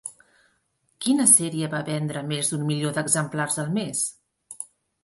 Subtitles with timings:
[1.05, 4.07] Quina sèrie va vendre més d'un milió d'exemplars al mes?